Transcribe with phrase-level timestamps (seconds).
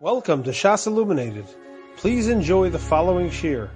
[0.00, 1.46] Welcome to Shas Illuminated.
[1.96, 3.68] Please enjoy the following shiur.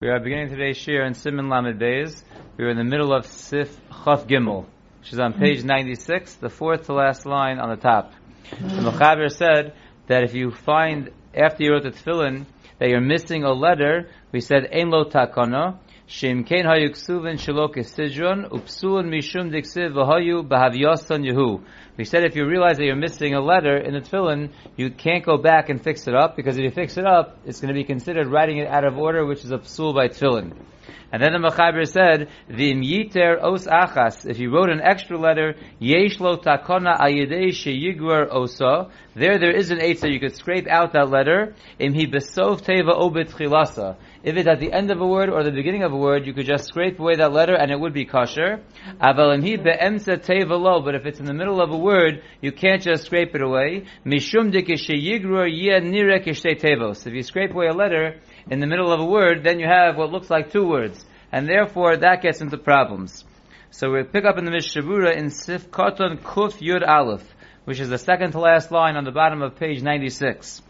[0.00, 2.22] We are beginning today's shiur in Siman Lamed Beis.
[2.56, 4.66] We are in the middle of Sif Chaf Gimel,
[5.00, 8.12] which is on page 96, the fourth to last line on the top.
[8.52, 9.74] The Mechaber said
[10.06, 12.46] that if you find after you wrote the tefillin
[12.78, 15.78] that you're missing a letter, we said Ein lo takana,
[16.12, 16.16] We
[22.04, 25.36] said if you realize that you're missing a letter in the tefillin, you can't go
[25.38, 27.84] back and fix it up, because if you fix it up, it's going to be
[27.84, 30.52] considered writing it out of order, which is a psul by tefillin.
[31.12, 35.54] And then the Mechaber said, "V'im yiter os achas." If you wrote an extra letter,
[35.78, 38.88] yesh lo takona ayidei sheyigwer osa.
[39.14, 40.12] There, there is an eitzah.
[40.12, 41.54] You could scrape out that letter.
[41.78, 43.96] Im hi besov teva obit chilasa.
[44.22, 46.34] If it's at the end of a word or the beginning of a word, you
[46.34, 48.60] could just scrape away that letter and it would be kosher.
[49.00, 50.82] Aval im hi beemsa teva lo.
[50.82, 53.84] But if it's in the middle of a word, you can't just scrape it away.
[54.06, 57.06] Mishum dik sheyigwer yeh nirek tevos.
[57.06, 58.20] If you scrape away a letter
[58.50, 61.48] in the middle of a word, then you have what looks like two words and
[61.48, 63.24] therefore that gets into problems.
[63.70, 67.24] So we pick up in the Mishnah Berurah in Sif Koton Kuf Yud Aleph,
[67.64, 70.62] which is the second to last line on the bottom of page 96.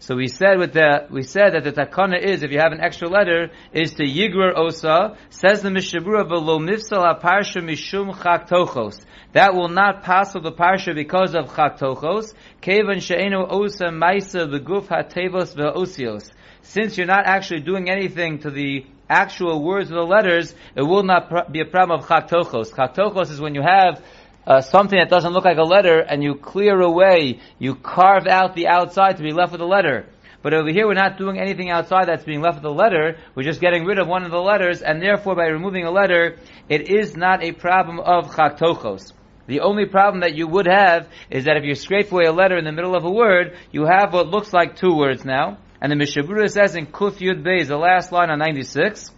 [0.00, 2.80] So we said with the, we said that the takana is, if you have an
[2.80, 8.48] extra letter, is to yigrer osa, says the Mishnah Berurah, v'lo mifsal ha-parsha mishum chak
[8.48, 9.04] tochos.
[9.34, 14.88] That will not pass the parsha because of chak tochos, kevan she'enu osa maisa v'guf
[14.88, 16.30] ha-tevos v'osios.
[16.62, 21.02] Since you're not actually doing anything to the actual words of the letters, it will
[21.02, 22.72] not be a problem of chaktochos.
[22.72, 24.02] Chaktochos is when you have
[24.46, 28.54] uh, something that doesn't look like a letter and you clear away, you carve out
[28.54, 30.06] the outside to be left with a letter.
[30.42, 33.18] But over here, we're not doing anything outside that's being left with a letter.
[33.34, 36.38] We're just getting rid of one of the letters, and therefore, by removing a letter,
[36.68, 39.12] it is not a problem of chaktochos.
[39.46, 42.56] The only problem that you would have is that if you scrape away a letter
[42.56, 45.58] in the middle of a word, you have what looks like two words now.
[45.80, 49.10] And the Mishnah Berurah says in Kuf Yud Beis, the last line on 96,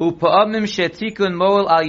[0.00, 1.84] Upa'amim shetikun moel al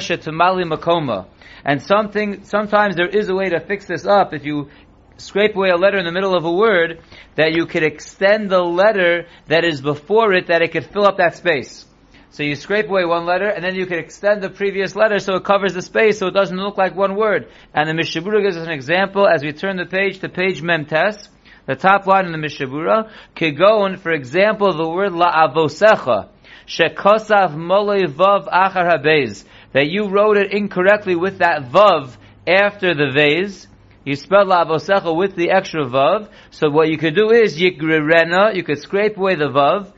[0.00, 1.26] shetamali makoma.
[1.64, 4.68] And something, sometimes there is a way to fix this up if you
[5.16, 7.00] scrape away a letter in the middle of a word,
[7.36, 11.16] that you could extend the letter that is before it, that it could fill up
[11.16, 11.86] that space.
[12.34, 15.36] So you scrape away one letter, and then you can extend the previous letter so
[15.36, 17.46] it covers the space, so it doesn't look like one word.
[17.72, 20.60] And the Mishnah Berurah gives us an example as we turn the page to page
[20.60, 21.28] Memtes,
[21.66, 26.30] the top line in the Mishnah Berurah, Kigon, for example, the word la'avosecha,
[26.66, 32.16] shekosav molei vav achar habez, that you wrote it incorrectly with that vav
[32.48, 33.68] after the vase,
[34.04, 38.64] you spelled la'avosecha with the extra vav, so what you could do is, yigrirena, you
[38.64, 39.92] could scrape away the vav,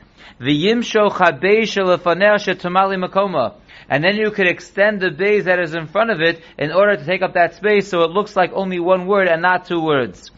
[3.89, 6.97] And then you could extend the beis that is in front of it in order
[6.97, 9.81] to take up that space so it looks like only one word and not two
[9.81, 10.31] words.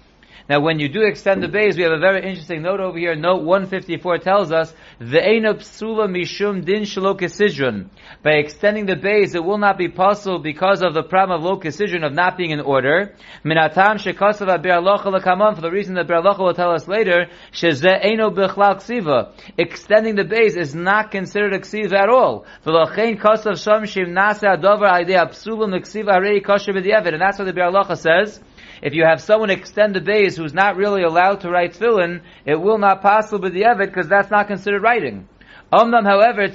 [0.49, 3.15] Now, when you do extend the beis, we have a very interesting note over here.
[3.15, 7.89] Note 154 tells us, "Ve'ena psula mishum din shalokisidron."
[8.23, 12.03] By extending the beis, it will not be possible because of the problem of lokisidron
[12.03, 13.13] of not being in order.
[13.45, 18.77] Minatam shekasav lakaman for the reason that Biur Halacha will tell us later, sheze'eno bichlal
[18.77, 19.29] ksiva.
[19.55, 22.47] Extending the beis is not considered a ksiva at all.
[22.65, 27.13] V'lochein kasav sham shim nasa adover idea psula miksiva harei kosher b'di'evid.
[27.13, 28.41] And that's what the Biur Halacha says
[28.81, 32.55] if you have someone extend the beis who's not really allowed to write tefillin, it
[32.55, 35.27] will not possibly be evid because that's not considered writing.
[35.71, 36.47] Omnam, however.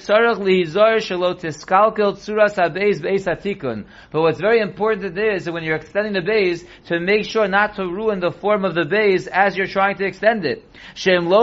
[4.11, 7.77] But what's very important is that when you're extending the beis, to make sure not
[7.77, 10.69] to ruin the form of the beis as you're trying to extend it.
[10.95, 11.37] Because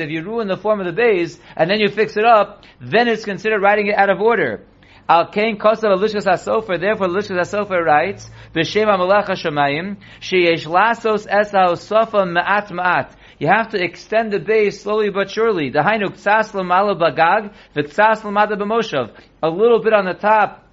[0.00, 3.06] if you ruin the form of the beis, and then you fix it up, then
[3.06, 4.64] it's considered writing it out of order.
[5.10, 11.50] Al Kain Kosav Alishkas HaSofer, therefore Alishkas HaSofer writes, B'Shem HaMelech HaShemayim, Sheyesh Lasos Es
[11.50, 13.12] HaSofa Ma'at Ma'at.
[13.38, 15.70] You have to extend the beis slowly but surely.
[15.70, 19.14] The Dahainu Ktsas L'mala Bagag, V'Ktsas L'mada B'Moshav.
[19.42, 20.67] A little bit on the top,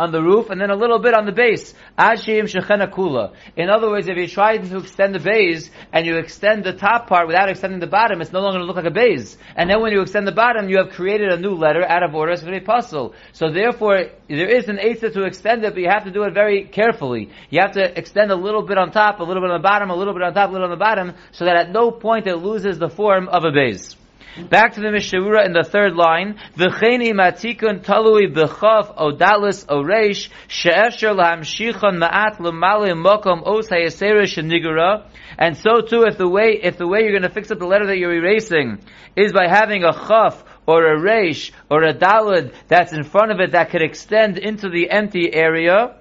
[0.00, 1.74] on the roof and then a little bit on the beis.
[1.98, 3.34] Ashim shechena kula.
[3.54, 7.06] In other words, if you try to extend the beis and you extend the top
[7.06, 9.36] part without extending the bottom, it's no longer going to look like a beis.
[9.54, 12.14] And then when you extend the bottom, you have created a new letter out of
[12.14, 12.34] order.
[12.34, 13.14] Going to be pasul.
[13.32, 16.32] So therefore, there is an eitzah to extend it, but you have to do it
[16.32, 17.30] very carefully.
[17.50, 19.90] You have to extend a little bit on top, a little bit on the bottom,
[19.90, 22.26] a little bit on top, a little on the bottom, so that at no point
[22.26, 23.99] it loses the form of a base.
[24.38, 26.38] Back to the Mishnah Berurah in the third line.
[26.56, 35.04] V'cheni matikun talui b'chav odalis oreish she'esher lahamshichon ma'at l'mali mokom os hayasera shenigura.
[35.36, 37.66] And so too, if the way if the way you're going to fix up the
[37.66, 38.78] letter that you're erasing
[39.16, 43.40] is by having a chaf or a reish or a dalid that's in front of
[43.40, 45.96] it that could extend into the empty area.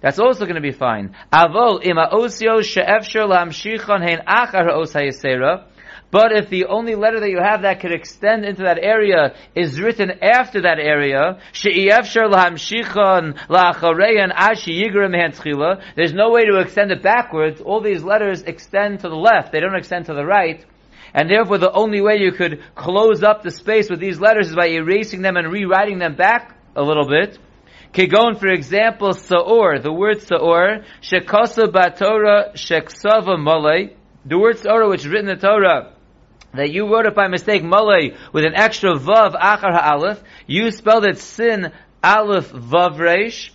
[0.00, 1.14] That's also going to be fine.
[1.30, 5.66] Avol ima osio she'efshir lamshichon hein achar os hayesera.
[6.10, 9.80] But if the only letter that you have that could extend into that area is
[9.80, 11.38] written after that area,
[15.96, 17.60] there's no way to extend it backwards.
[17.60, 19.52] All these letters extend to the left.
[19.52, 20.64] They don't extend to the right.
[21.14, 24.56] And therefore the only way you could close up the space with these letters is
[24.56, 27.38] by erasing them and rewriting them back a little bit.
[27.92, 35.00] Kigon, for example, Sa'or, the word Sa'or, Shekosa Batorah Sheksava Malay, the word Sa'or which
[35.00, 35.94] is written in the Torah,
[36.54, 41.04] that you wrote it by mistake, Malay, with an extra Vav Achar Ha'alef, you spelled
[41.04, 43.50] it Sin Aleph Vav Reish,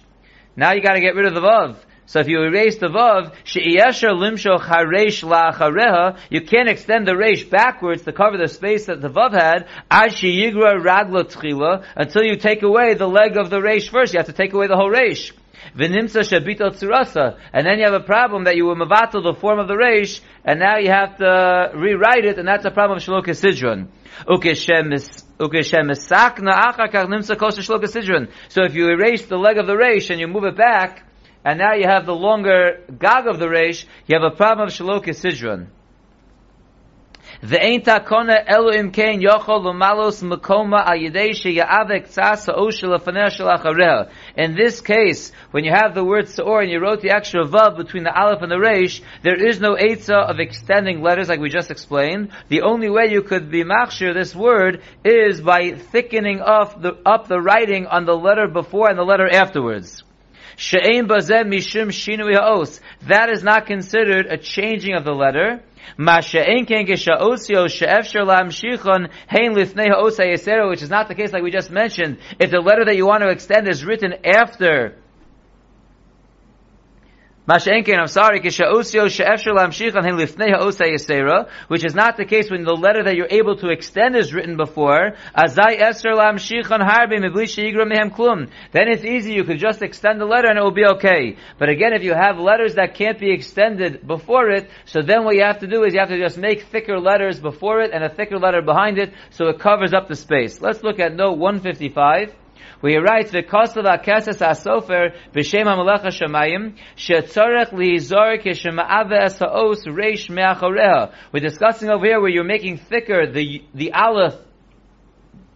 [0.55, 1.75] now you gotta get rid of the Vav.
[2.07, 7.43] So if you erase the vav, she'iyesher limsho charesh la'achareha, you can't extend the resh
[7.45, 12.35] backwards to cover the space that the vav had, ad she'igra ragla tchila, until you
[12.35, 14.13] take away the leg of the resh first.
[14.13, 15.33] You have to take away the whole resh.
[15.73, 19.67] Shabito tzurasa, and then you have a problem that you were mavatal the form of
[19.67, 23.27] the resh, and now you have to rewrite it, and that's a problem of shalok
[23.27, 23.87] sidron.
[28.49, 31.03] So if you erase the leg of the resh and you move it back,
[31.43, 34.73] and now you have the longer gag of the reish, you have a problem of
[34.73, 35.67] shalok sidron.
[37.53, 44.81] Ain't takona elu kain yochol lumalos makoma al yidei sheyavek tzasa oshel afaner In this
[44.81, 48.19] case, when you have the word seor and you wrote the extra vav between the
[48.19, 52.31] aleph and the reish, there is no etza of extending letters like we just explained.
[52.47, 57.27] The only way you could be machshir this word is by thickening up the, up
[57.27, 60.03] the writing on the letter before and the letter afterwards.
[60.57, 62.79] She'ein bazeh mishum shinui ha'os.
[63.07, 65.61] That is not considered a changing of the letter.
[65.97, 66.47] Which is
[70.89, 72.17] not the case like we just mentioned.
[72.39, 74.95] If the letter that you want to extend is written after
[77.47, 78.59] Mashenkin, I'm sorry, which
[81.85, 85.11] is not the case when the letter that you're able to extend is written before.
[85.35, 85.53] Then
[88.87, 91.37] it's easy, you could just extend the letter and it will be okay.
[91.59, 95.35] But again, if you have letters that can't be extended before it, so then what
[95.35, 98.03] you have to do is you have to just make thicker letters before it and
[98.03, 100.59] a thicker letter behind it, so it covers up the space.
[100.61, 102.33] Let's look at note 155
[102.79, 110.29] where he writes, "V'kosav akesas asofer b'shem hamelech hashemayim shetzorech lihizor kishema'ave es ha'os reish
[110.29, 114.35] me'achoreha." We're discussing over here where you're making thicker the the aleph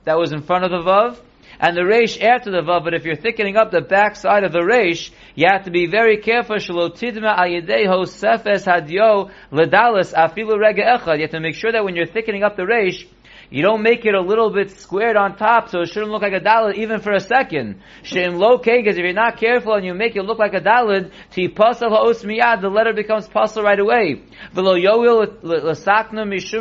[0.06, 1.20] that was in front of the vav
[1.60, 2.84] and the reish after the vav.
[2.84, 5.88] But if you're thickening up the back side of the reish, you have to be
[5.88, 6.56] very careful.
[6.56, 11.18] Shalotidma al yedei sefes hadyo ledalis afilu rega echad.
[11.18, 13.06] You have to make sure that when you're thickening up the reish
[13.50, 16.34] you don't make it a little bit squared on top so it shouldn't look like
[16.34, 17.82] a dalid even for a second.
[18.04, 21.12] Shem lo because if you're not careful and you make it look like a dalid,
[21.32, 24.24] ti pasal ha'os miyad, the letter becomes pasal right away.
[24.54, 26.60] V'lo yoil l'sakna mishum.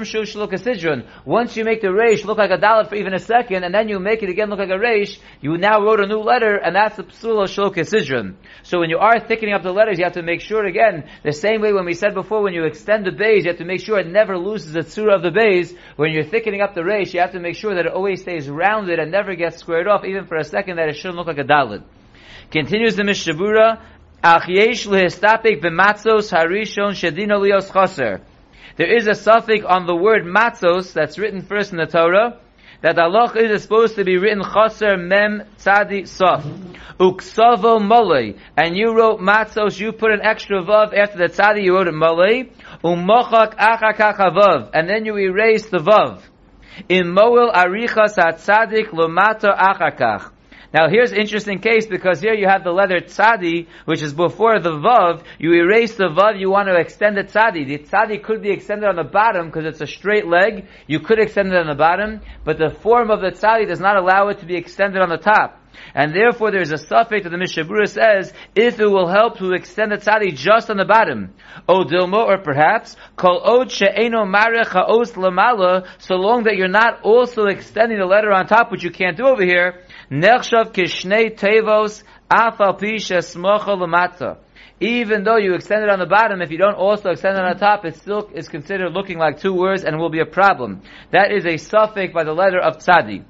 [1.25, 3.88] Once you make the reish look like a dalid for even a second, and then
[3.88, 6.75] you make it again look like a reish, you now wrote a new letter, and
[6.75, 8.34] that's the psul of shlukasidron.
[8.62, 11.32] So when you are thickening up the letters, you have to make sure again, the
[11.32, 13.81] same way when we said before, when you extend the beis, you have to make
[13.81, 15.76] sure it never loses the tzura of the beis.
[15.96, 18.48] When you're thickening up the resh, you have to make sure that it always stays
[18.48, 21.38] rounded and never gets squared off, even for a second, that it shouldn't look like
[21.38, 21.82] a dalid.
[22.50, 23.80] Continues the Mishnah Berurah,
[24.25, 28.20] lehistapik b'matzos harishon shedino lios chaser.
[28.76, 32.38] There is a suffix on the word matzos that's written first in the Torah,
[32.81, 36.44] that Allah is supposed to be written chaser mem tzadi sof.
[37.00, 38.38] Uksavo molei.
[38.56, 41.94] And you wrote matzos, you put an extra vav after the tzadi, you wrote it
[41.94, 42.50] molei.
[42.84, 46.22] Umochak achakach And then you erase the vav.
[46.89, 50.31] In Moel Arichas Tzadik Lomato Achakach.
[50.73, 54.70] Now here's interesting case because here you have the letter tzadi, which is before the
[54.70, 55.25] vav.
[55.39, 57.67] You erase the vav, you want to extend the tzadi.
[57.67, 60.67] The tzadi could be extended on the bottom because it's a straight leg.
[60.87, 63.97] You could extend it on the bottom, but the form of the tzadi does not
[63.97, 65.58] allow it to be extended on the top.
[65.94, 69.39] And therefore there is a suffix that the Mishnah Berurah says, if it will help
[69.39, 71.35] to extend the tzadi just on the bottom.
[71.69, 77.03] O dilmo, or perhaps, kol od she'eno marech ha'os lamala, so long that you're not
[77.03, 82.03] also extending the letter on top, which you can't do over here, nechshav kishnei tevos
[82.31, 84.39] afal pi shesmocha.
[84.81, 87.53] Even though you extend it on the bottom, if you don't also extend it on
[87.53, 90.82] the top, it still is considered looking like two words and will be a problem.
[91.11, 93.25] That is a suffix by the letter of tzadi.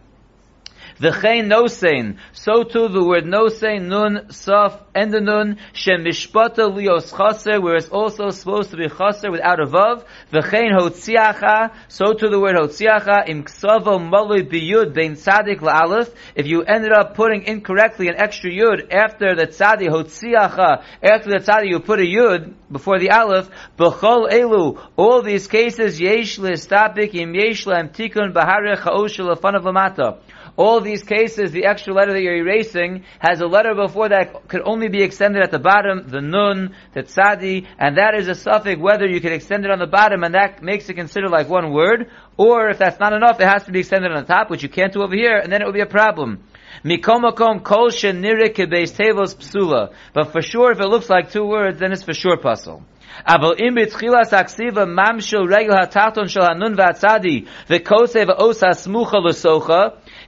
[1.01, 2.17] V'chein nosein.
[2.33, 7.77] So too the word nosein, nun, saf, and the nun, shem mishpata lios chaser, where
[7.77, 10.05] it's also supposed to be chaser without a vav.
[10.33, 11.73] V'chein hotziacha.
[11.87, 16.13] So too the word hotziacha, im ksavo malui biyud bein tzadik la'alef.
[16.35, 21.39] If you ended up putting incorrectly an extra yud after the tzadik hotziacha, after the
[21.39, 27.15] tzadik you put a yud before the aleph, b'chol elu, all these cases, yesh l'estapik
[27.15, 30.19] im yesh la'em tikun b'harech ha'osh l'fanav lamata.
[30.59, 34.63] All these cases, the extra letter that you're erasing has a letter before that could
[34.65, 38.81] only be extended at the bottom, the nun, the tzadi, and that is a suffix
[38.81, 41.73] whether you can extend it on the bottom and that makes it considered like one
[41.73, 44.65] word, or if that's not enough, it has to be extended on the top, which
[44.65, 46.43] you can't do over here, and then it would be a problem.
[46.85, 49.93] Mikomakom kol tevos psula.
[50.13, 52.83] But for sure, if it looks like two words, then it's for sure pasul.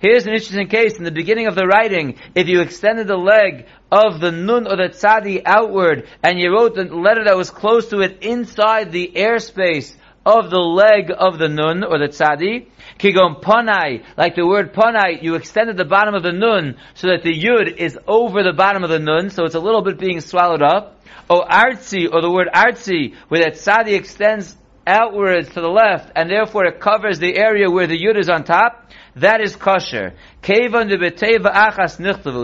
[0.00, 0.96] Here's an interesting case.
[0.96, 4.76] In the beginning of the writing, if you extended the leg of the nun or
[4.76, 9.12] the tzadi outward, and you wrote the letter that was close to it inside the
[9.14, 14.72] airspace of the leg of the nun or the tzadi, kigon ponai, like the word
[14.72, 18.54] ponai, you extended the bottom of the nun so that the yud is over the
[18.54, 20.96] bottom of the nun, so it's a little bit being swallowed up.
[21.28, 26.30] O artzi, or the word artzi, where that tzadi extends outwards to the left, and
[26.30, 28.89] therefore it covers the area where the yud is on top,
[29.20, 30.14] that is kosher.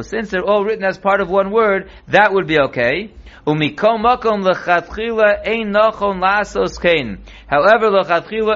[0.03, 3.11] Since they're all written as part of one word, that would be okay.
[3.49, 3.87] However,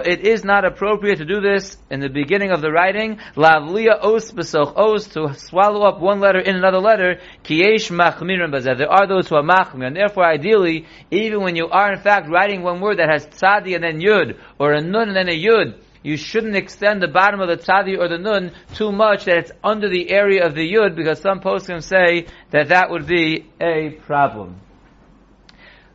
[0.04, 3.18] it is not appropriate to do this in the beginning of the writing.
[3.36, 7.20] Lavliya os besoch os, to swallow up one letter in another letter.
[7.48, 12.28] There are those who are machmir, and therefore, ideally, even when you are in fact
[12.28, 15.40] writing one word that has tzadi and then yud, or a nun and then a
[15.40, 19.36] yud, you shouldn't extend the bottom of the tzadi or the nun too much that
[19.36, 23.46] it's under the area of the yud because some poskim say that that would be
[23.60, 24.60] a problem.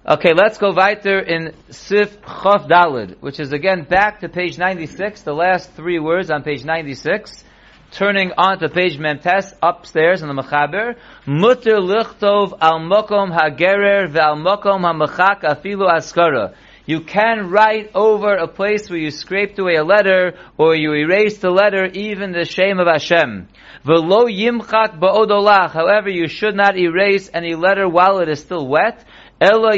[0.08, 5.24] Okay, let's go weiter in Sif Chof Dalid, which is again back to page 96,
[5.24, 7.44] the last three words on page 96.
[7.90, 10.96] Turning on to page Memtes upstairs in the Mechaber,
[11.26, 16.54] Mutter lichtov al mokom hagerer ve'al mokom ha afilu askara.
[16.88, 21.42] You can write over a place where you scraped away a letter or you erased
[21.42, 23.48] the letter, even the shame of Hashem.
[23.86, 25.72] Yimchak ba'odolach.
[25.72, 29.04] However, you should not erase any letter while it is still wet.
[29.42, 29.74] Ela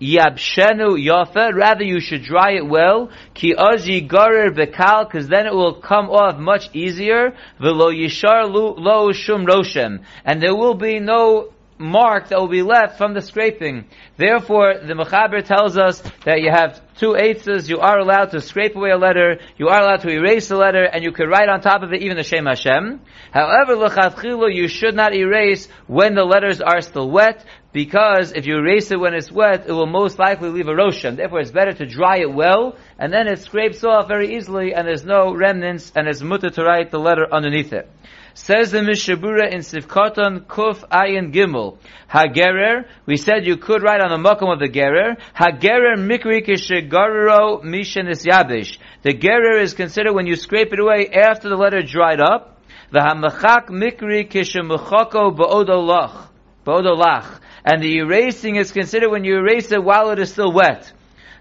[0.00, 1.54] yabshenu.
[1.54, 3.10] Rather, you should dry it well.
[3.32, 7.36] Ki garer bekal, because then it will come off much easier.
[7.60, 10.00] Yishar lo shum roshem.
[10.24, 13.86] And there will be no mark that will be left from the scraping.
[14.16, 18.76] Therefore, the Mechaber tells us that you have two eighths, you are allowed to scrape
[18.76, 21.62] away a letter, you are allowed to erase a letter, and you could write on
[21.62, 23.00] top of it even the Shem Hashem.
[23.32, 28.58] However, l'chadchilu, you should not erase when the letters are still wet, because if you
[28.58, 31.16] erase it when it's wet, it will most likely leave a roshan.
[31.16, 34.86] Therefore, it's better to dry it well, and then it scrapes off very easily, and
[34.86, 37.90] there's no remnants, and it's mutter to write the letter underneath it.
[38.34, 41.78] Says the Mishnah Berurah in Sivkoton Kuf Ayin Gimel.
[42.08, 45.16] Hagerer, we said you could write on the makom of the gerer.
[45.34, 48.78] Hagerer mikri kishegarero mishenis yabish.
[49.02, 52.60] The gerer is considered when you scrape it away after the letter dried up.
[52.92, 56.28] The hamachak mikri kishemuchako ba'odolach.
[56.64, 57.40] Ba'odolach.
[57.64, 60.92] And the erasing is considered when you erase it while it is still wet.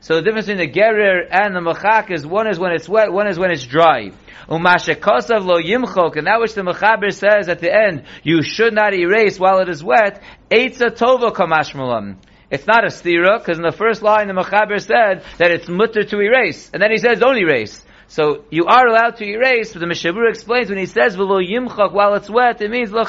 [0.02, 3.12] So the difference between the gerer and the machak is one is when it's wet,
[3.12, 4.12] one is when it's dry.
[4.48, 8.94] Umashakasav lo yimchok, and that which the Mechaber says at the end, you should not
[8.96, 12.16] erase while it is wet, eitza tova.
[12.50, 16.04] It's not a stira, because in the first line the Mechaber said that it's mutter
[16.04, 17.86] to erase, and then he says don't erase.
[18.08, 21.46] So you are allowed to erase, but the Mishnah Berurah explains when he says v'lo
[21.46, 23.04] yimchok while it's wet, it means lo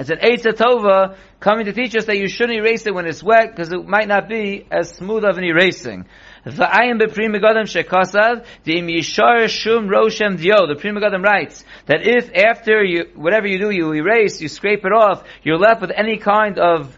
[0.00, 3.22] it's an Eitza Tova coming to teach us that you shouldn't erase it when it's
[3.22, 6.06] wet because it might not be as smooth of an erasing.
[6.42, 12.06] The Ayin B'Pri Megadim Shekasav, the Yishar Shum Roshem Dio, the Pri Megadim writes that
[12.06, 15.90] if after you, whatever you do, you erase, you scrape it off, you're left with
[15.94, 16.96] any kind of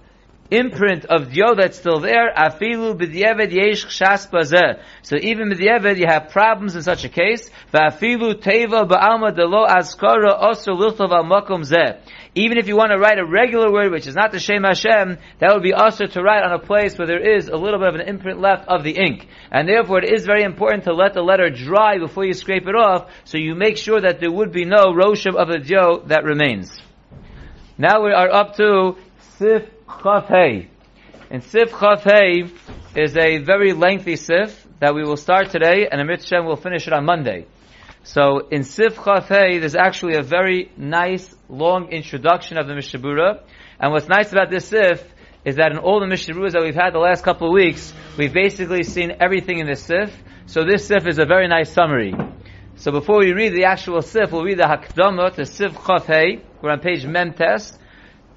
[0.52, 4.78] imprint of dio that's still there, afilu b'diavad yesh chshas.
[5.02, 7.50] So even b'diavad you have problems in such a case.
[7.72, 11.98] Teva ba'alma luchtav al makom zeh.
[12.34, 15.18] Even if you want to write a regular word, which is not the Shem Hashem,
[15.38, 17.88] that would be also to write on a place where there is a little bit
[17.88, 19.28] of an imprint left of the ink.
[19.50, 22.74] And therefore it is very important to let the letter dry before you scrape it
[22.74, 26.24] off, so you make sure that there would be no roshim of the dio that
[26.24, 26.80] remains.
[27.76, 28.96] Now we are up to
[29.36, 29.64] Sif
[30.02, 30.70] Chaf Hey.
[31.30, 32.44] And Sif Chaf Hey
[32.96, 36.86] is a very lengthy Sif that we will start today, and Amit Shem will finish
[36.86, 37.46] it on Monday.
[38.04, 43.40] So in Sif Chafei, there's actually a very nice, long introduction of the Mishnah Berurah.
[43.78, 45.02] And what's nice about this Sif
[45.44, 47.92] is that in all the Mishnah Berurahs that we've had the last couple of weeks,
[48.18, 50.12] we've basically seen everything in this Sif.
[50.46, 52.12] So this Sif is a very nice summary.
[52.74, 56.42] So before we read the actual Sif, we'll read the Hakdama to Sif Chafei.
[56.60, 57.78] We're on page Mem Test.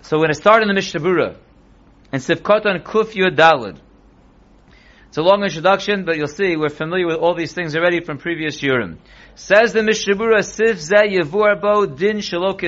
[0.01, 1.37] So we're going to start in the Mishnah Berurah.
[2.11, 3.79] And Sif Kotan Kuf Yud Dalid.
[5.15, 8.17] It's a long introduction, but you'll see we're familiar with all these things already from
[8.17, 8.97] previous Yurim.
[9.35, 12.59] Says the Mishnah Berurah Sif Zeh Yevurbo Din Shalok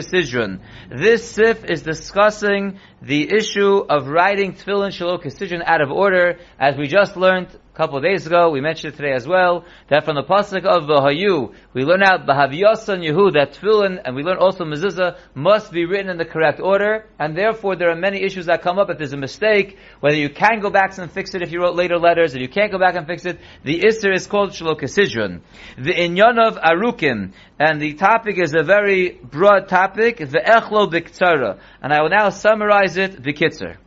[0.89, 6.88] This Sif is discussing the issue of writing Tefillin Shalok out of order, as we
[6.88, 10.65] just learned couple days ago, we mentioned it today as well, that from the pasuk
[10.65, 15.72] of Vahayu, we learn out Bahavyasan Yehu, that tefillin, and we learn also mezuzah, must
[15.72, 18.89] be written in the correct order, and therefore there are many issues that come up
[18.89, 21.75] if there's a mistake, whether you can go back and fix it if you wrote
[21.75, 25.41] later letters, and you can't go back and fix it, the Isser is called Shalokasidron.
[25.77, 31.60] The Inyan of Arukim, and the topic is a very broad topic, the Echlo Biktsara,
[31.84, 33.77] and I will now summarize it, the Bikitzer.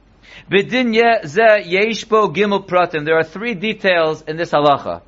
[0.50, 3.04] B'dinya ze yeshbo gimel pratim.
[3.04, 5.02] There are three details in this halacha.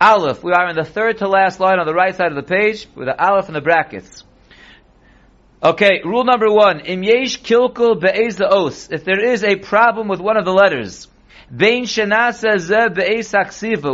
[0.00, 2.42] Aleph, we are in the third to last line on the right side of the
[2.42, 4.24] page with the aleph in the brackets.
[5.62, 6.80] Okay, rule number one.
[6.80, 8.90] Im yesh kilkul be'ez os.
[8.90, 11.08] If there is a problem with one of the letters,
[11.54, 13.32] bein shenasa ze be'ez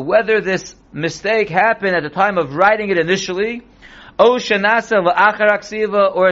[0.04, 3.62] whether this mistake happened at the time of writing it initially,
[4.20, 4.38] Or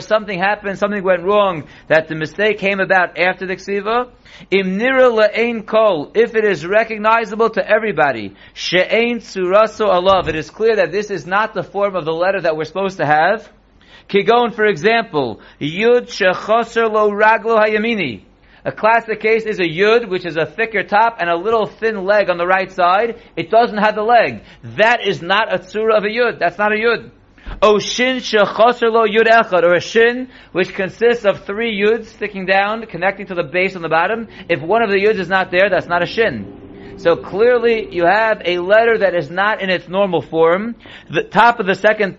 [0.00, 4.10] something happened, something went wrong, that the mistake came about after the ksiva,
[4.50, 10.50] Im nira la'ein kol, if it is recognizable to everybody, she'ein tsuraso alav, it is
[10.50, 13.50] clear that this is not the form of the letter that we're supposed to have.
[14.06, 18.24] Kigon, for example, yud shechoser lo raglo hayamini.
[18.66, 22.04] A classic case is a yud, which is a thicker top and a little thin
[22.04, 23.18] leg on the right side.
[23.34, 24.42] It doesn't have the leg.
[24.76, 26.38] That is not a tsura of a yud.
[26.38, 27.12] That's not a yud.
[27.60, 33.26] O shin yud echad, or a shin which consists of three yuds sticking down, connecting
[33.26, 34.28] to the base on the bottom.
[34.48, 36.96] If one of the yuds is not there, that's not a shin.
[36.98, 40.76] So clearly, you have a letter that is not in its normal form.
[41.10, 42.18] The top of the second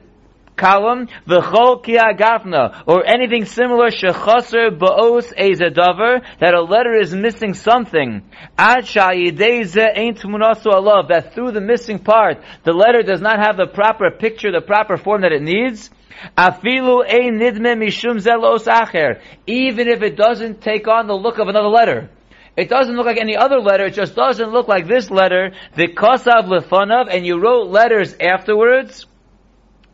[0.59, 8.21] column, v'chol kiagafna, or anything similar, shechaser ba'os ezedavar, that a letter is missing something.
[8.57, 13.57] Ad sha'yideze ain't munasu alav, that through the missing part, the letter does not have
[13.57, 15.89] the proper picture, the proper form that it needs.
[16.37, 21.47] Afilu ein nidme mishum zelos acher, even if it doesn't take on the look of
[21.47, 22.09] another letter.
[22.57, 23.85] It doesn't look like any other letter.
[23.85, 25.53] It just doesn't look like this letter.
[25.75, 29.05] The kosav lefanav, and you wrote letters afterwards.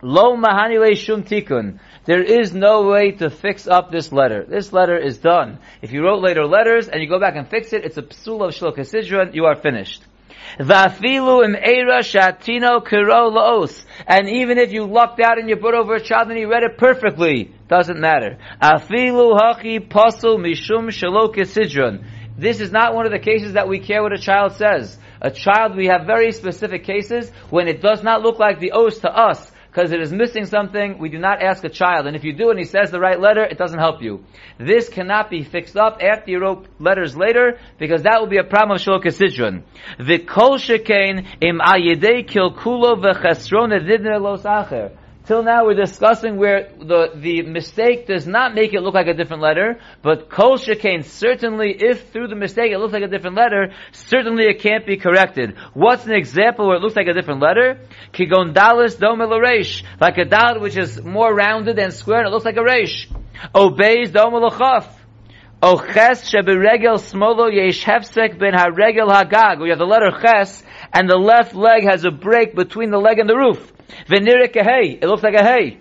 [0.05, 1.79] Lo mahani shum tikun.
[2.05, 4.45] There is no way to fix up this letter.
[4.47, 5.57] This letter is done.
[5.81, 8.47] If you wrote later letters and you go back and fix it, it's a psul
[8.47, 10.03] of shlokasidron, you are finished.
[10.59, 13.83] Vafilu im era shatino kiro laos.
[14.05, 16.61] And even if you lucked out and you put over a child and he read
[16.61, 18.37] it perfectly, doesn't matter.
[18.61, 22.05] Afilu hachi pasul mishum shalokasidron.
[22.37, 24.99] This is not one of the cases that we care what a child says.
[25.19, 28.99] A child, we have very specific cases when it does not look like the os
[28.99, 32.07] to us because it is missing something, we do not ask a child.
[32.07, 34.23] And if you do and he says the right letter, it doesn't help you.
[34.57, 38.45] This cannot be fixed up after you wrote letters later, because that will be a
[38.45, 39.11] problem of Shulka
[39.99, 44.97] The kol shekain im ayedei kilkulo v'chesron los acher.
[45.25, 49.15] Till now we're discussing where the, the mistake does not make it look like a
[49.15, 53.35] different letter, but kol shekain, certainly if through the mistake it looks like a different
[53.35, 55.55] letter, certainly it can't be corrected.
[55.73, 57.79] What's an example where it looks like a different letter?
[58.13, 62.31] Kigon dalis domel reish, like a dal which is more rounded and square and it
[62.31, 63.11] looks like a reish.
[63.55, 64.87] Obeys domel chaf.
[65.63, 69.59] Oches sheberegel smolo yesh hefsek ben haregel hagag.
[69.59, 70.61] We have the letter ches,
[70.93, 73.71] and the left leg has a break between the leg and the roof.
[74.09, 74.99] V'nirek a hey.
[75.01, 75.79] It looks like a hey.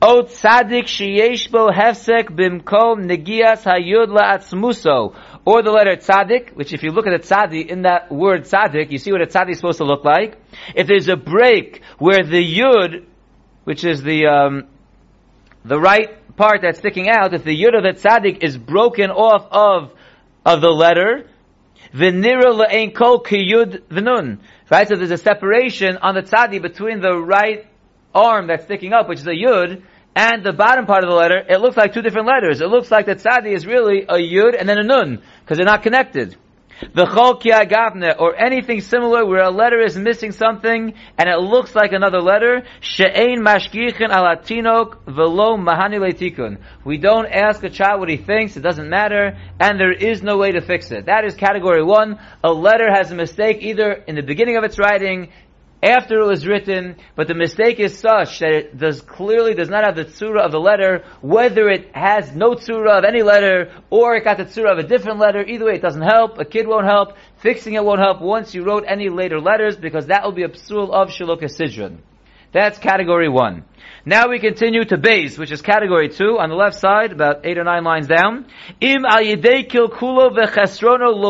[0.00, 5.14] O tzadik sheyesh bo hefsek bimkom negias hayud la'atzmuso.
[5.44, 8.90] Or the letter tzadik, which if you look at the tzadik, in that word tzadik,
[8.90, 10.40] you see what a tzadik is supposed to look like.
[10.74, 13.04] If there's a break where the yud,
[13.64, 14.66] which is the, um,
[15.64, 19.46] the right part that's sticking out, if the yud of the tzadik is broken off
[19.52, 19.92] of,
[20.44, 21.28] of the letter,
[21.94, 24.38] V'nira le'ein kol kiyud v'nun.
[24.70, 24.88] Right?
[24.88, 27.66] So there's a separation on the tzadi between the right
[28.14, 29.82] arm that's sticking up, which is a yud,
[30.14, 31.42] and the bottom part of the letter.
[31.48, 32.60] It looks like two different letters.
[32.60, 35.66] It looks like the tzadi is really a yud and then a nun, because they're
[35.66, 36.36] not connected.
[36.94, 41.92] The chol or anything similar where a letter is missing something and it looks like
[41.92, 46.58] another letter, she'ein mashgichin alatinok velo mahani leitikun.
[46.84, 50.36] We don't ask a child what he thinks, it doesn't matter, and there is no
[50.36, 51.06] way to fix it.
[51.06, 52.18] That is category one.
[52.42, 55.28] A letter has a mistake either in the beginning of its writing,
[55.82, 59.84] after it was written, but the mistake is such that it does clearly does not
[59.84, 64.14] have the tzura of the letter, whether it has no tzura of any letter, or
[64.14, 66.68] it got the tzura of a different letter, either way it doesn't help, a kid
[66.68, 70.32] won't help, fixing it won't help once you wrote any later letters, because that will
[70.32, 71.98] be a psul of Shaloka Sidron.
[72.52, 73.64] That's category one.
[74.04, 77.56] Now we continue to beis, which is category two, on the left side, about eight
[77.56, 78.46] or nine lines down.
[78.80, 79.30] Im al lo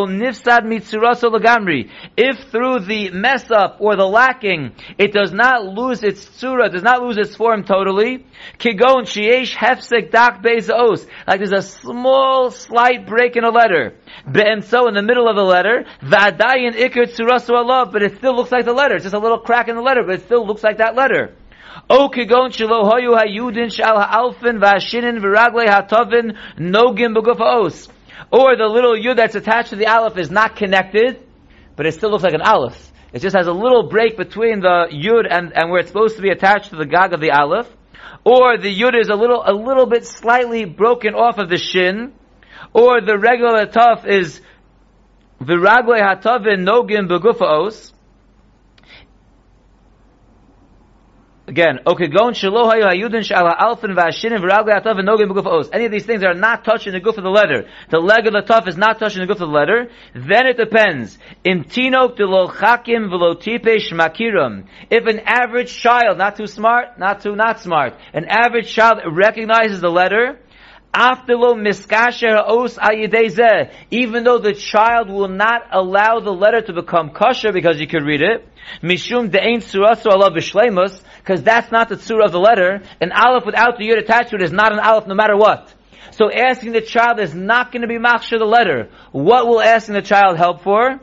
[0.06, 1.90] nifsad lagamri.
[2.16, 6.82] If through the mess up or the lacking, it does not lose its tzura, does
[6.82, 8.24] not lose its form totally,
[8.58, 13.98] kigon sheyesh hefsek dak bezos, like there's a small, slight break in a letter.
[14.24, 18.34] And so in the middle of the letter, v'adayin ikr tzuraso alav, but it still
[18.34, 18.94] looks like the letter.
[18.94, 21.34] It's just a little crack in the letter, but it still looks like that letter.
[21.88, 27.88] O kigon shelo hoyu hayudin shal ha'alfin v'ashinin v'raglei ha'tovin nogim b'guf ha'os.
[28.30, 31.20] Or the little yud that's attached to the aleph is not connected,
[31.76, 32.92] but it still looks like an aleph.
[33.12, 36.22] It just has a little break between the yud and, and where it's supposed to
[36.22, 37.68] be attached to the gag of the aleph.
[38.24, 42.12] Or the yud is a little, a little bit slightly broken off of the shin.
[42.72, 44.40] Or the regular tough is
[45.42, 47.42] v'raglei ha'tovin nogim b'guf
[51.48, 55.68] Again, okegon shelo hayu hayudin shala alfin v'ashinim v'ragli atav v'nogim b'guf os.
[55.72, 57.68] Any of these things are not touching the guf of the letter.
[57.90, 59.90] The leg of the tuff is not touching the guf of the letter.
[60.14, 61.18] Then it depends.
[61.42, 64.66] Im tinok chakim v'lo tipesh makirum.
[64.88, 69.80] If an average child, not too smart, not too not smart, an average child recognizes
[69.80, 70.38] the letter,
[70.94, 71.26] Even
[74.24, 78.20] though the child will not allow the letter to become kosher because you could read
[78.20, 78.46] it,
[78.82, 79.08] because
[81.42, 82.82] that's not the surah of the letter.
[83.00, 85.72] An aleph without the yud attached to it is not an aleph no matter what.
[86.10, 88.90] So asking the child is not going to be machshir the letter.
[89.12, 91.00] What will asking the child help for?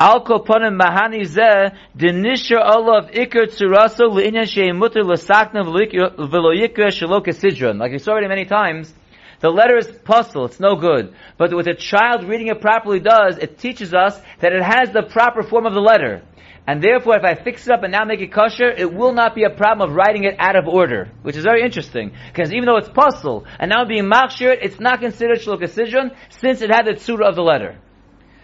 [0.00, 7.78] Al koponim mahani zeh denisher olav ikr tzuraso le'inyan she'im mutter l'sakna v'lo yikra shelo.
[7.78, 8.94] Like we saw already many times,
[9.42, 11.14] the letter is pasul, it's no good.
[11.36, 15.02] But what a child reading it properly does, it teaches us that it has the
[15.02, 16.22] proper form of the letter.
[16.64, 19.34] And therefore, if I fix it up and now make it kosher, it will not
[19.34, 22.12] be a problem of writing it out of order, which is very interesting.
[22.28, 26.70] Because even though it's pasul, and now being machshir, it's not considered shlokasidron, since it
[26.70, 27.80] had the tzura of the letter.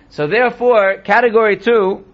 [0.09, 2.05] So therefore, category two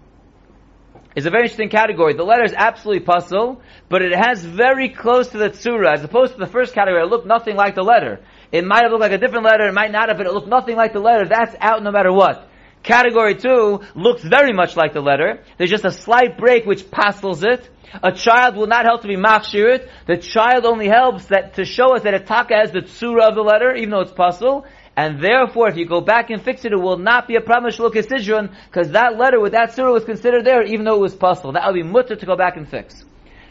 [1.16, 2.12] is a very interesting category.
[2.12, 6.34] The letter is absolutely pasul, but it has very close to the tzura, as opposed
[6.34, 8.20] to the first category, it looked nothing like the letter.
[8.54, 10.46] It might have looked like a different letter, it might not have, but it looked
[10.46, 11.26] nothing like the letter.
[11.26, 12.48] That's out no matter what.
[12.84, 15.42] Category two looks very much like the letter.
[15.58, 17.68] There's just a slight break which pastels it.
[18.00, 21.96] A child will not help to be machshir The child only helps that to show
[21.96, 24.64] us that a taka has the tsura of the letter, even though it's pasul.
[24.96, 27.72] And therefore, if you go back and fix it, it will not be a problem
[27.72, 31.54] because that letter with that surah was considered there, even though it was pasul.
[31.54, 33.04] That would be mutter to go back and fix.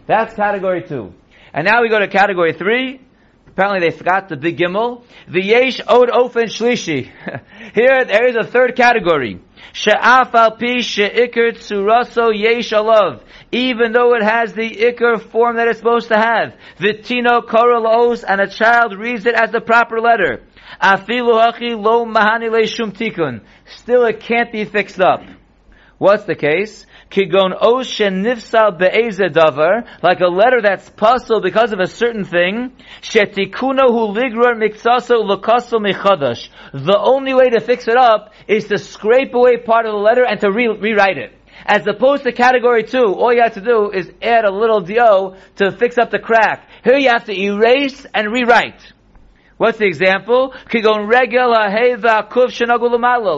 [0.07, 1.13] That's category two.
[1.53, 3.01] And now we go to category three.
[3.53, 5.03] Apparently they forgot the big gimel.
[5.29, 7.03] V'yesh od ofen shlishi.
[7.75, 9.39] Here there is a third category.
[9.73, 13.21] She'af al pi she'ikr tsuraso yesh alav.
[13.51, 16.55] Even though it has the ikr form that it's supposed to have.
[16.79, 20.41] V'tino koral os, and a child reads it as the proper letter.
[20.81, 23.41] Afilu hachi lo mahani shum tikun.
[23.65, 25.21] Still it can't be fixed up.
[26.03, 26.85] What's the case?
[27.09, 29.21] Kigon oshen nifsal be'eze
[30.01, 35.79] like a letter that's puzzled because of a certain thing, shetikuno hu ligrar miksaso lokaso
[35.79, 36.49] mechadash.
[36.73, 40.25] The only way to fix it up is to scrape away part of the letter
[40.25, 41.31] and to re- rewrite it.
[41.65, 45.37] As opposed to category two, all you have to do is add a little do
[45.55, 46.67] to fix up the crack.
[46.83, 48.92] Here you have to erase and rewrite.
[49.63, 50.53] What's the example?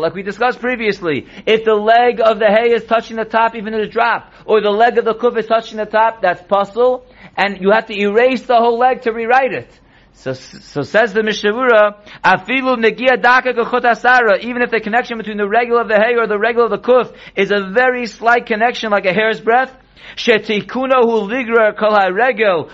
[0.01, 1.27] Like we discussed previously.
[1.45, 4.59] If the leg of the hay is touching the top even in a drop, or
[4.59, 7.05] the leg of the kuf is touching the top, that's pasul,
[7.37, 9.69] and you have to erase the whole leg to rewrite it.
[10.13, 15.37] So, so says the Mishnah Berurah, afilu negia daka asara, even if the connection between
[15.37, 18.47] the regular of the hay or the regular of the kuf is a very slight
[18.47, 19.75] connection, like a hair's breadth,
[20.17, 20.87] Kol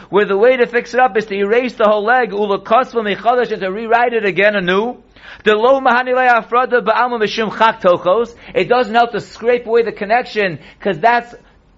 [0.10, 3.52] where the way to fix it up is to erase the whole leg, ulakosva mechadash,
[3.52, 5.02] and to rewrite it again anew.
[5.44, 8.36] The lo mahanile afrada ba'alma mishum chak tochos.
[8.54, 11.34] It doesn't help to scrape away the connection, because that's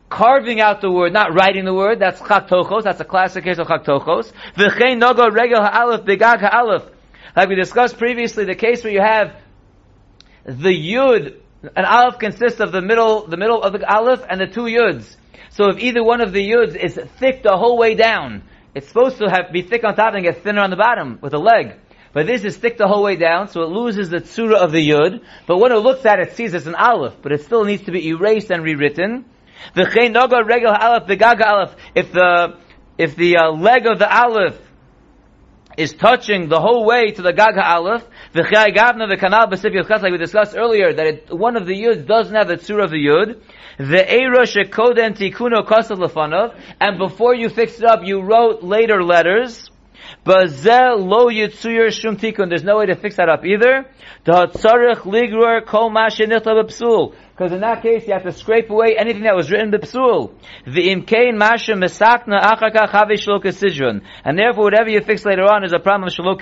[0.09, 1.99] carving out the word, not writing the word.
[1.99, 2.83] That's chak tochos.
[2.83, 4.31] That's a classic case of chak tochos.
[4.55, 6.05] V'chein nogo regel ha'alef
[6.41, 6.89] ha'alef.
[7.35, 9.35] Like we discussed previously, the case where you have
[10.45, 11.37] the yud,
[11.75, 15.15] an aleph consists of the middle, the middle of the aleph and the two yuds.
[15.53, 19.19] So if either one of the yuds is thick the whole way down, it's supposed
[19.19, 21.75] to have, be thick on top and get thinner on the bottom with a leg.
[22.11, 24.89] But this is thick the whole way down, so it loses the tsura of the
[24.89, 25.21] yud.
[25.45, 27.83] But when it looks at it, it sees it's an aleph, but it still needs
[27.83, 29.25] to be erased and rewritten.
[29.75, 31.75] The noga regel aleph begaga aleph.
[31.95, 32.57] If the
[32.97, 34.59] if the uh, leg of the aleph
[35.77, 39.73] is touching the whole way to the Gag Aleph, the Chai Gavna, the Kanal Basif
[39.73, 42.83] Yud like we discussed earlier, that it, one of the Yuds doesn't have the Tzur
[42.83, 43.41] of the Yud,
[43.77, 49.03] the Eira Shekoden Tikuno Kosav Lefanov, and before you fixed it up, you wrote later
[49.03, 49.69] letters,
[50.25, 52.49] Bazel lo yitzuyir shum tikun.
[52.49, 53.85] There's no way to fix that up either.
[54.25, 57.13] Tzarich ligrur kol b'psul.
[57.31, 60.33] Because in that case, you have to scrape away anything that was written b'psul.
[60.65, 65.73] The imkein masha mesakna achaka chavi shalok And therefore, whatever you fix later on is
[65.73, 66.41] a problem of shalok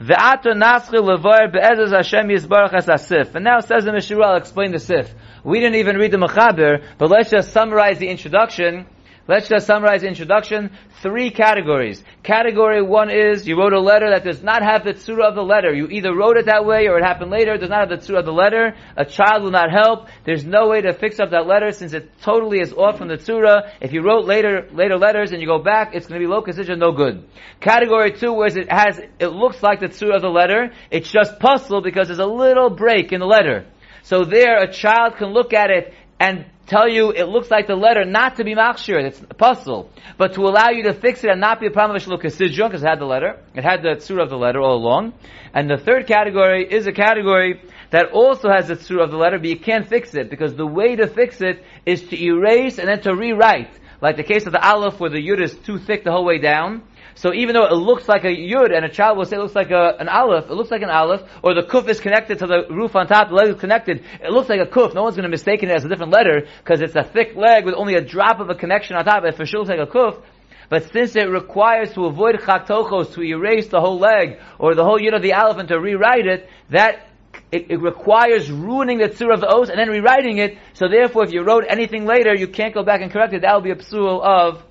[0.00, 3.34] The ato naschi levar be'ezaz Hashem yisbarach as asif.
[3.34, 5.12] And now says the Mishra, I'll explain the sif.
[5.44, 8.86] We didn't even read the Mechaber, but let's just summarize the introduction
[9.28, 10.70] Let's just summarize introduction.
[11.00, 12.02] Three categories.
[12.24, 15.44] Category one is you wrote a letter that does not have the tzura of the
[15.44, 15.72] letter.
[15.72, 17.54] You either wrote it that way or it happened later.
[17.54, 18.74] It does not have the tzura of the letter.
[18.96, 20.08] A child will not help.
[20.24, 23.16] There's no way to fix up that letter since it totally is off from the
[23.16, 23.70] tzura.
[23.80, 26.44] If you wrote later later letters and you go back, it's going to be low
[26.44, 27.24] decision, no good.
[27.60, 30.72] Category two where it has it looks like the tzura of the letter.
[30.90, 33.66] It's just pasul because there's a little break in the letter.
[34.02, 37.76] So there, a child can look at it and tell you it looks like the
[37.76, 41.30] letter not to be machshir, it's a puzzle, but to allow you to fix it
[41.30, 44.22] and not be a problem of because it had the letter, it had the tzur
[44.22, 45.14] of the letter all along.
[45.54, 49.38] And the third category is a category that also has the tzur of the letter,
[49.38, 52.88] but you can't fix it because the way to fix it is to erase and
[52.88, 53.78] then to rewrite.
[54.00, 56.38] Like the case of the aleph where the yud is too thick the whole way
[56.38, 56.82] down,
[57.14, 59.54] so even though it looks like a yud, and a child will say it looks
[59.54, 62.46] like a, an aleph, it looks like an aleph, or the kuf is connected to
[62.46, 64.94] the roof on top, the leg is connected, it looks like a kuf.
[64.94, 67.64] No one's going to mistake it as a different letter because it's a thick leg
[67.64, 69.24] with only a drop of a connection on top.
[69.24, 70.22] It for sure looks like a kuf.
[70.68, 74.98] But since it requires to avoid chaktochos, to erase the whole leg, or the whole
[74.98, 77.08] yud of the aleph and to rewrite it, that
[77.50, 80.56] it, it, requires ruining the tzur of the oath and then rewriting it.
[80.72, 83.42] So therefore, if you wrote anything later, you can't go back and correct it.
[83.42, 84.64] That will be a psul of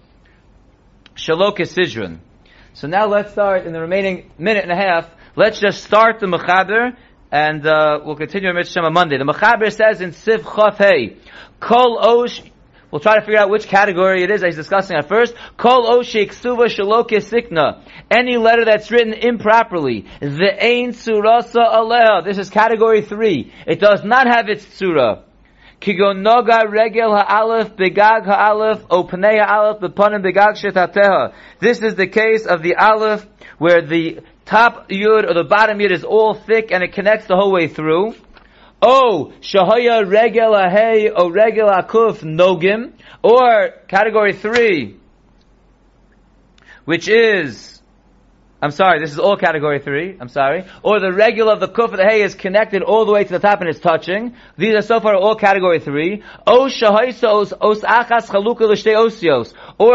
[1.15, 2.19] shalok sidron.
[2.73, 5.09] So now let's start in the remaining minute and a half.
[5.35, 6.95] Let's just start the Mechaber,
[7.29, 9.17] and uh, we'll continue our Mitzvah on Monday.
[9.17, 11.17] The Mechaber says in Siv Chof Hey,
[11.59, 12.41] Kol Osh,
[12.89, 15.33] we'll try to figure out which category it is that he's discussing at first.
[15.57, 20.05] Kol Oshik Suva Shaloke Sikna, any letter that's written improperly.
[20.21, 23.51] The Ein Surasa Aleha, this is category three.
[23.67, 25.23] It does not have its surah.
[25.81, 31.33] Kigonoga regel ha'alef begag ha'alef o pnei ha'alef beponim begag shetateha.
[31.59, 33.25] This is the case of the aleph
[33.57, 37.35] where the top yud or the bottom yud is all thick and it connects the
[37.35, 38.13] whole way through.
[38.79, 42.93] Oh, o shahaya regel ha'hei o regel ha'kuf nogim.
[43.23, 44.97] Or category three,
[46.85, 47.80] which is
[48.63, 50.15] I'm sorry, this is all category three.
[50.19, 50.65] I'm sorry.
[50.83, 53.33] Or the regular of the kuf of the hay is connected all the way to
[53.33, 54.35] the top and it's touching.
[54.55, 56.21] These are so far all category three.
[56.45, 56.67] Or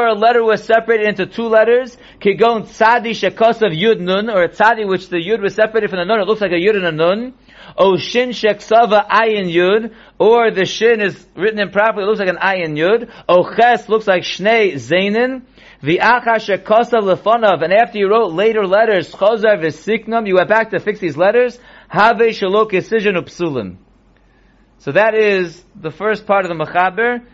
[0.06, 1.96] a letter was separated into two letters.
[2.20, 6.04] Kigon tzadi shekosav yud nun, or a tzadi which the yud was separated from the
[6.04, 6.18] nun.
[6.18, 7.34] It looks like a yud and a nun.
[7.76, 12.04] O shin sheksava ayin yud, or the shin is written improperly.
[12.04, 13.10] It looks like an ayin yud.
[13.28, 15.42] O ches looks like shnei zainin.
[15.82, 20.70] The achash kosa lefonov, and after you wrote later letters, chozar v'siknum, you went back
[20.70, 21.58] to fix these letters,
[21.88, 23.76] have shalok decision upsulim.
[24.78, 27.26] So that is the first part of the mechaber,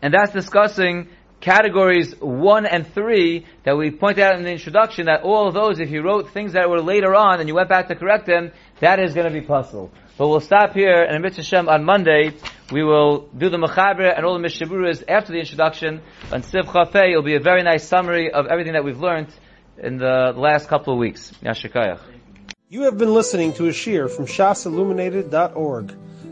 [0.00, 1.08] and that's discussing
[1.40, 5.90] categories one and three that we pointed out in the introduction that all those, if
[5.90, 8.98] you wrote things that were later on and you went back to correct them, that
[8.98, 9.90] is going to be pasul.
[10.18, 12.34] But we'll stop here, and in Mitzvah shem on Monday,
[12.70, 16.02] we will do the Mechaber and all the Mishnah Berurahs after the introduction.
[16.30, 19.28] On Siv Chafei, it'll be a very nice summary of everything that we've learned
[19.78, 21.32] in the last couple of weeks.
[21.42, 22.00] Yashikayach.
[22.68, 25.96] You have been listening to a shiur from shasilluminated.org.